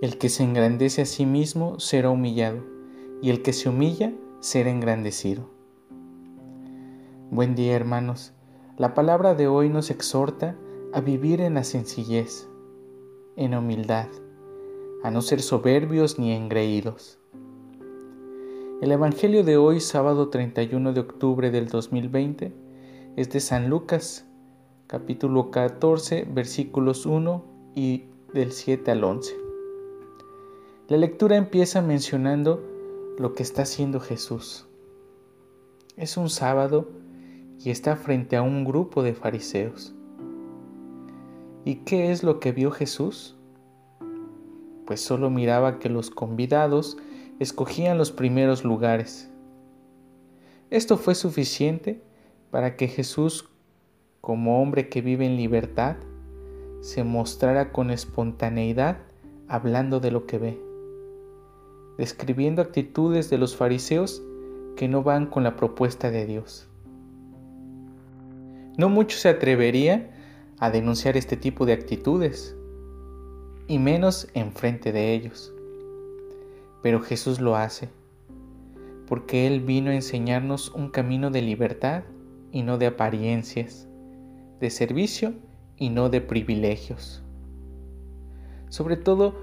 El 0.00 0.16
que 0.16 0.28
se 0.28 0.44
engrandece 0.44 1.02
a 1.02 1.06
sí 1.06 1.26
mismo 1.26 1.80
será 1.80 2.10
humillado, 2.10 2.62
y 3.20 3.30
el 3.30 3.42
que 3.42 3.52
se 3.52 3.68
humilla 3.68 4.14
será 4.38 4.70
engrandecido. 4.70 5.50
Buen 7.32 7.56
día 7.56 7.74
hermanos. 7.74 8.32
La 8.76 8.94
palabra 8.94 9.34
de 9.34 9.48
hoy 9.48 9.70
nos 9.70 9.90
exhorta 9.90 10.56
a 10.92 11.00
vivir 11.00 11.40
en 11.40 11.54
la 11.54 11.64
sencillez, 11.64 12.48
en 13.34 13.56
humildad, 13.56 14.06
a 15.02 15.10
no 15.10 15.20
ser 15.20 15.42
soberbios 15.42 16.16
ni 16.16 16.30
engreídos. 16.30 17.18
El 18.80 18.92
Evangelio 18.92 19.42
de 19.42 19.56
hoy, 19.56 19.80
sábado 19.80 20.28
31 20.28 20.92
de 20.92 21.00
octubre 21.00 21.50
del 21.50 21.66
2020, 21.66 22.54
es 23.16 23.30
de 23.30 23.40
San 23.40 23.68
Lucas, 23.68 24.28
capítulo 24.86 25.50
14, 25.50 26.24
versículos 26.32 27.04
1 27.04 27.44
y 27.74 28.04
del 28.32 28.52
7 28.52 28.92
al 28.92 29.02
11. 29.02 29.47
La 30.88 30.96
lectura 30.96 31.36
empieza 31.36 31.82
mencionando 31.82 32.64
lo 33.18 33.34
que 33.34 33.42
está 33.42 33.60
haciendo 33.60 34.00
Jesús. 34.00 34.66
Es 35.98 36.16
un 36.16 36.30
sábado 36.30 36.88
y 37.62 37.68
está 37.68 37.94
frente 37.94 38.36
a 38.36 38.42
un 38.42 38.64
grupo 38.64 39.02
de 39.02 39.12
fariseos. 39.12 39.94
¿Y 41.66 41.74
qué 41.84 42.10
es 42.10 42.22
lo 42.22 42.40
que 42.40 42.52
vio 42.52 42.70
Jesús? 42.70 43.36
Pues 44.86 45.02
solo 45.02 45.28
miraba 45.28 45.78
que 45.78 45.90
los 45.90 46.08
convidados 46.08 46.96
escogían 47.38 47.98
los 47.98 48.10
primeros 48.10 48.64
lugares. 48.64 49.30
Esto 50.70 50.96
fue 50.96 51.14
suficiente 51.14 52.00
para 52.50 52.76
que 52.76 52.88
Jesús, 52.88 53.50
como 54.22 54.62
hombre 54.62 54.88
que 54.88 55.02
vive 55.02 55.26
en 55.26 55.36
libertad, 55.36 55.96
se 56.80 57.04
mostrara 57.04 57.72
con 57.72 57.90
espontaneidad 57.90 58.96
hablando 59.48 60.00
de 60.00 60.12
lo 60.12 60.26
que 60.26 60.38
ve, 60.38 60.67
describiendo 61.98 62.62
actitudes 62.62 63.28
de 63.28 63.36
los 63.36 63.56
fariseos 63.56 64.22
que 64.76 64.88
no 64.88 65.02
van 65.02 65.26
con 65.26 65.44
la 65.44 65.56
propuesta 65.56 66.10
de 66.10 66.24
Dios. 66.24 66.68
No 68.78 68.88
mucho 68.88 69.18
se 69.18 69.28
atrevería 69.28 70.10
a 70.58 70.70
denunciar 70.70 71.16
este 71.16 71.36
tipo 71.36 71.66
de 71.66 71.74
actitudes, 71.74 72.56
y 73.68 73.78
menos 73.78 74.28
enfrente 74.34 74.92
de 74.92 75.12
ellos. 75.12 75.52
Pero 76.82 77.00
Jesús 77.00 77.38
lo 77.38 77.54
hace, 77.54 77.90
porque 79.06 79.46
Él 79.46 79.60
vino 79.60 79.90
a 79.90 79.94
enseñarnos 79.94 80.70
un 80.70 80.88
camino 80.88 81.30
de 81.30 81.42
libertad 81.42 82.04
y 82.50 82.62
no 82.62 82.78
de 82.78 82.86
apariencias, 82.86 83.86
de 84.58 84.70
servicio 84.70 85.34
y 85.76 85.90
no 85.90 86.08
de 86.08 86.20
privilegios. 86.20 87.22
Sobre 88.70 88.96
todo 88.96 89.34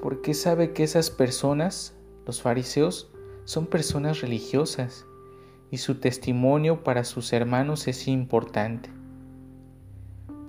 porque 0.00 0.34
sabe 0.34 0.72
que 0.72 0.84
esas 0.84 1.10
personas, 1.10 1.94
los 2.28 2.42
fariseos, 2.42 3.10
son 3.46 3.64
personas 3.64 4.20
religiosas 4.20 5.06
y 5.70 5.78
su 5.78 5.94
testimonio 5.94 6.84
para 6.84 7.04
sus 7.04 7.32
hermanos 7.32 7.88
es 7.88 8.06
importante. 8.06 8.90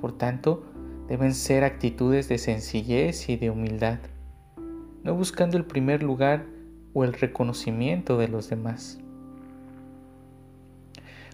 Por 0.02 0.12
tanto, 0.18 0.66
deben 1.08 1.34
ser 1.34 1.64
actitudes 1.64 2.28
de 2.28 2.38
sencillez 2.38 3.30
y 3.30 3.38
de 3.38 3.50
humildad, 3.50 4.00
no 5.04 5.16
buscando 5.16 5.56
el 5.56 5.64
primer 5.64 6.04
lugar 6.04 6.46
o 6.94 7.06
el 7.06 7.14
reconocimiento 7.14 8.18
de 8.18 8.28
los 8.28 8.50
demás. 8.50 9.00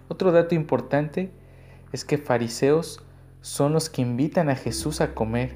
Otro 0.09 0.32
dato 0.32 0.54
importante 0.54 1.32
es 1.92 2.06
que 2.06 2.20
fariseos 2.20 3.04
son 3.42 3.74
los 3.74 3.90
que 3.90 4.04
invitan 4.04 4.50
a 4.50 4.56
Jesús 4.56 5.02
a 5.02 5.16
comer, 5.16 5.56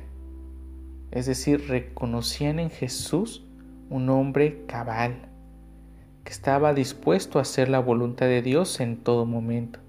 es 1.12 1.28
decir, 1.28 1.68
reconocían 1.68 2.58
en 2.58 2.72
Jesús 2.72 3.46
un 3.90 4.10
hombre 4.10 4.66
cabal, 4.68 5.30
que 6.24 6.32
estaba 6.32 6.74
dispuesto 6.74 7.40
a 7.40 7.42
hacer 7.42 7.70
la 7.70 7.80
voluntad 7.80 8.28
de 8.28 8.42
Dios 8.42 8.80
en 8.80 8.98
todo 8.98 9.26
momento, 9.26 9.80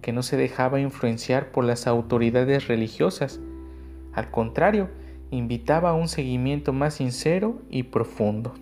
que 0.00 0.12
no 0.12 0.22
se 0.22 0.36
dejaba 0.36 0.80
influenciar 0.80 1.50
por 1.52 1.64
las 1.64 1.86
autoridades 1.86 2.66
religiosas, 2.66 3.40
al 4.14 4.30
contrario, 4.30 4.88
invitaba 5.30 5.90
a 5.90 5.94
un 5.94 6.08
seguimiento 6.08 6.72
más 6.72 6.94
sincero 6.94 7.60
y 7.68 7.84
profundo. 7.84 8.54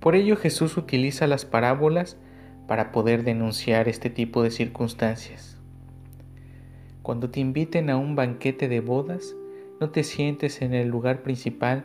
Por 0.00 0.14
ello 0.14 0.36
Jesús 0.36 0.76
utiliza 0.76 1.26
las 1.26 1.44
parábolas 1.44 2.18
para 2.66 2.92
poder 2.92 3.24
denunciar 3.24 3.88
este 3.88 4.10
tipo 4.10 4.42
de 4.42 4.50
circunstancias. 4.50 5.56
Cuando 7.02 7.30
te 7.30 7.40
inviten 7.40 7.88
a 7.88 7.96
un 7.96 8.16
banquete 8.16 8.68
de 8.68 8.80
bodas, 8.80 9.34
no 9.80 9.90
te 9.90 10.04
sientes 10.04 10.62
en 10.62 10.74
el 10.74 10.88
lugar 10.88 11.22
principal, 11.22 11.84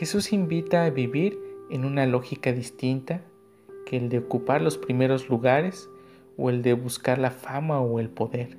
Jesús 0.00 0.32
invita 0.32 0.86
a 0.86 0.88
vivir 0.88 1.38
en 1.68 1.84
una 1.84 2.06
lógica 2.06 2.54
distinta 2.54 3.20
que 3.84 3.98
el 3.98 4.08
de 4.08 4.16
ocupar 4.16 4.62
los 4.62 4.78
primeros 4.78 5.28
lugares 5.28 5.90
o 6.38 6.48
el 6.48 6.62
de 6.62 6.72
buscar 6.72 7.18
la 7.18 7.30
fama 7.30 7.82
o 7.82 8.00
el 8.00 8.08
poder. 8.08 8.56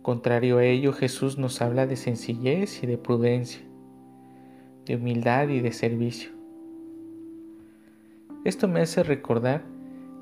Contrario 0.00 0.56
a 0.56 0.64
ello, 0.64 0.94
Jesús 0.94 1.36
nos 1.36 1.60
habla 1.60 1.86
de 1.86 1.96
sencillez 1.96 2.82
y 2.82 2.86
de 2.86 2.96
prudencia, 2.96 3.60
de 4.86 4.96
humildad 4.96 5.48
y 5.48 5.60
de 5.60 5.72
servicio. 5.74 6.30
Esto 8.46 8.68
me 8.68 8.80
hace 8.80 9.02
recordar 9.02 9.64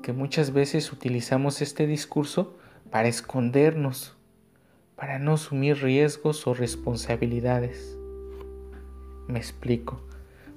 que 0.01 0.11
muchas 0.11 0.51
veces 0.51 0.91
utilizamos 0.91 1.61
este 1.61 1.87
discurso 1.87 2.57
para 2.91 3.07
escondernos, 3.07 4.17
para 4.97 5.19
no 5.19 5.35
asumir 5.35 5.77
riesgos 5.77 6.47
o 6.47 6.53
responsabilidades. 6.53 7.97
Me 9.27 9.39
explico. 9.39 10.01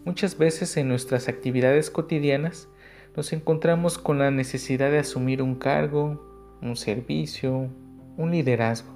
Muchas 0.04 0.38
veces 0.38 0.76
en 0.76 0.88
nuestras 0.88 1.28
actividades 1.28 1.90
cotidianas 1.90 2.68
nos 3.16 3.32
encontramos 3.32 3.98
con 3.98 4.18
la 4.18 4.30
necesidad 4.30 4.90
de 4.90 4.98
asumir 4.98 5.42
un 5.42 5.54
cargo, 5.54 6.58
un 6.62 6.76
servicio, 6.76 7.70
un 8.16 8.30
liderazgo. 8.30 8.92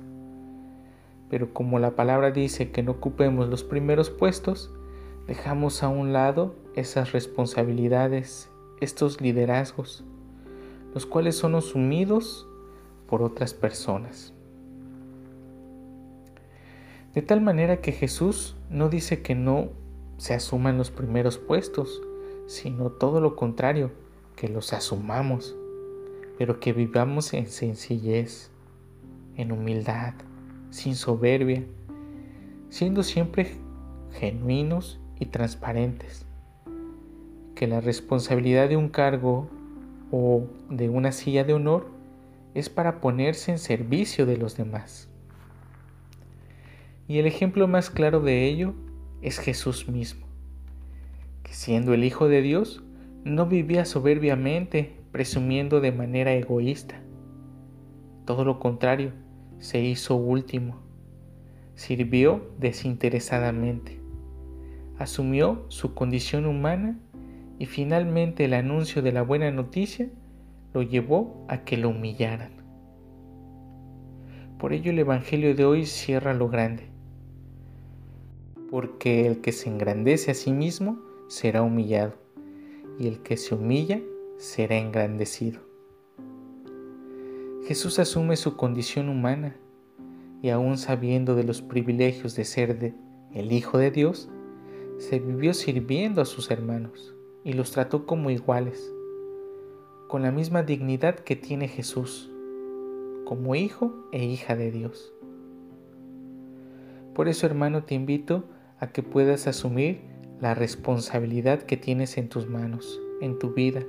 Pero 1.29 1.55
como 1.55 1.79
la 1.79 1.97
palabra 1.97 2.31
dice 2.31 2.71
que 2.71 2.83
no 2.83 2.93
ocupemos 2.93 3.49
los 3.49 3.65
primeros 3.65 4.11
puestos, 4.11 4.73
dejamos 5.27 5.83
a 5.83 5.89
un 5.89 6.13
lado 6.13 6.57
esas 6.75 7.13
responsabilidades 7.13 8.51
estos 8.81 9.21
liderazgos, 9.21 10.05
los 10.95 11.07
cuales 11.07 11.37
son 11.37 11.55
asumidos 11.55 12.49
por 13.07 13.23
otras 13.23 13.55
personas. 13.55 14.33
De 17.15 17.23
tal 17.23 17.41
manera 17.41 17.81
que 17.81 17.93
Jesús 17.93 18.57
no 18.71 18.89
dice 18.89 19.21
que 19.21 19.35
no 19.35 19.69
se 20.17 20.35
asuman 20.35 20.79
los 20.79 20.91
primeros 20.91 21.39
puestos, 21.39 22.01
sino 22.47 22.91
todo 22.91 23.21
lo 23.21 23.37
contrario, 23.37 23.91
que 24.37 24.49
los 24.49 24.73
asumamos, 24.73 25.55
pero 26.39 26.61
que 26.61 26.73
vivamos 26.73 27.35
en 27.35 27.49
sencillez, 27.49 28.51
en 29.37 29.53
humildad, 29.53 30.15
sin 30.71 30.95
soberbia, 30.95 31.65
siendo 32.71 33.03
siempre 33.03 33.57
genuinos 34.13 34.99
y 35.19 35.27
transparentes 35.27 36.25
que 37.61 37.67
la 37.67 37.83
responsabilidad 37.83 38.71
de 38.71 38.79
un 38.79 38.89
cargo 38.89 39.47
o 40.11 40.47
de 40.71 40.89
una 40.89 41.13
silla 41.13 41.45
de 41.45 41.53
honor 41.53 41.89
es 42.55 42.71
para 42.71 43.03
ponerse 43.03 43.53
en 43.53 43.59
servicio 43.59 44.25
de 44.25 44.39
los 44.39 44.57
demás. 44.57 45.10
Y 47.11 47.19
el 47.19 47.27
ejemplo 47.27 47.67
más 47.67 47.91
claro 47.91 48.21
de 48.21 48.45
ello 48.47 48.73
es 49.21 49.41
Jesús 49.41 49.89
mismo, 49.89 50.29
que 51.43 51.53
siendo 51.53 51.93
el 51.93 52.05
Hijo 52.05 52.29
de 52.29 52.41
Dios, 52.41 52.85
no 53.25 53.47
vivía 53.47 53.85
soberbiamente, 53.85 54.95
presumiendo 55.11 55.81
de 55.81 55.91
manera 55.91 56.33
egoísta. 56.35 57.03
Todo 58.27 58.45
lo 58.45 58.61
contrario, 58.61 59.11
se 59.59 59.81
hizo 59.81 60.15
último, 60.15 60.83
sirvió 61.75 62.55
desinteresadamente, 62.61 64.01
asumió 64.97 65.65
su 65.67 65.95
condición 65.95 66.47
humana 66.47 66.97
y 67.59 67.67
finalmente 67.67 68.45
el 68.45 68.55
anuncio 68.55 69.03
de 69.03 69.11
la 69.11 69.23
buena 69.23 69.51
noticia 69.51 70.09
lo 70.73 70.83
llevó 70.83 71.45
a 71.49 71.65
que 71.65 71.77
lo 71.77 71.89
humillaran. 71.89 72.53
Por 74.61 74.73
ello 74.73 74.93
el 74.93 75.01
Evangelio 75.01 75.57
de 75.57 75.65
hoy 75.65 75.87
cierra 75.87 76.35
lo 76.35 76.49
grande. 76.49 76.90
Porque 78.71 79.27
el 79.27 79.41
que 79.41 79.53
se 79.53 79.69
engrandece 79.69 80.31
a 80.31 80.35
sí 80.35 80.53
mismo 80.53 80.99
será 81.29 81.63
humillado, 81.63 82.15
y 82.99 83.09
el 83.09 83.21
que 83.21 83.37
se 83.37 83.55
humilla 83.55 84.01
será 84.39 84.77
engrandecido. 84.77 85.61
Jesús 87.67 87.99
asume 87.99 88.37
su 88.37 88.57
condición 88.57 89.09
humana 89.09 89.57
y 90.43 90.49
aún 90.49 90.79
sabiendo 90.79 91.35
de 91.35 91.45
los 91.45 91.63
privilegios 91.63 92.35
de 92.35 92.45
ser 92.45 92.95
el 93.35 93.53
Hijo 93.53 93.79
de 93.79 93.91
Dios, 93.91 94.29
se 94.99 95.19
vivió 95.19 95.55
sirviendo 95.55 96.21
a 96.21 96.25
sus 96.25 96.51
hermanos 96.51 97.15
y 97.45 97.53
los 97.53 97.73
trató 97.73 98.07
como 98.07 98.31
iguales, 98.31 98.93
con 100.09 100.23
la 100.23 100.33
misma 100.33 100.63
dignidad 100.63 101.17
que 101.17 101.37
tiene 101.37 101.69
Jesús, 101.69 102.31
como 103.25 103.55
hijo 103.55 103.95
e 104.13 104.25
hija 104.25 104.57
de 104.57 104.71
Dios. 104.71 105.13
Por 107.15 107.29
eso, 107.29 107.47
hermano, 107.47 107.85
te 107.85 107.95
invito 107.95 108.45
a 108.81 108.89
que 108.89 109.03
puedas 109.03 109.47
asumir 109.47 110.01
la 110.41 110.55
responsabilidad 110.55 111.63
que 111.63 111.77
tienes 111.77 112.17
en 112.17 112.29
tus 112.29 112.49
manos, 112.49 113.01
en 113.21 113.39
tu 113.39 113.53
vida, 113.53 113.85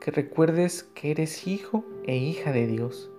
que 0.00 0.12
recuerdes 0.12 0.84
que 0.94 1.10
eres 1.10 1.46
hijo 1.46 1.84
e 2.04 2.16
hija 2.16 2.52
de 2.52 2.68
Dios, 2.68 3.10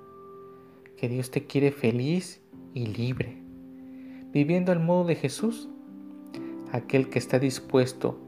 que 0.96 1.10
Dios 1.10 1.30
te 1.30 1.46
quiere 1.46 1.72
feliz 1.72 2.42
y 2.74 2.88
libre, 2.88 3.38
viviendo 4.32 4.72
al 4.72 4.80
modo 4.80 5.06
de 5.06 5.16
Jesús, 5.16 5.70
aquel 6.72 7.10
que 7.10 7.20
está 7.20 7.38
dispuesto 7.38 8.20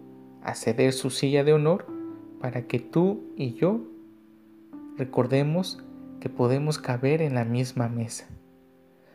a 0.44 0.53
ceder 0.53 0.94
su 0.94 1.09
silla 1.09 1.44
de 1.44 1.53
honor 1.53 1.85
para 2.39 2.67
que 2.67 2.79
tú 2.79 3.33
y 3.35 3.53
yo 3.53 3.81
recordemos 4.97 5.81
que 6.19 6.29
podemos 6.29 6.77
caber 6.77 7.21
en 7.21 7.35
la 7.35 7.45
misma 7.45 7.88
mesa. 7.88 8.27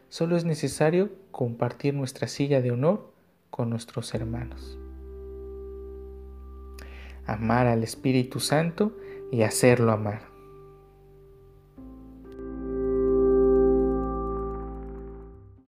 Solo 0.09 0.37
es 0.37 0.45
necesario 0.45 1.11
compartir 1.31 1.93
nuestra 1.93 2.29
silla 2.29 2.63
de 2.63 2.71
honor 2.71 3.14
con 3.55 3.71
nuestros 3.71 4.13
hermanos. 4.15 4.77
Amar 7.25 7.69
al 7.69 7.85
Espíritu 7.85 8.41
Santo 8.41 8.97
y 9.31 9.43
hacerlo 9.43 9.93
amar. 9.93 10.34